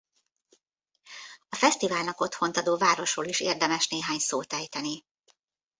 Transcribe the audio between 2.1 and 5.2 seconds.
otthont adó városról is érdemes néhány szót ejteni.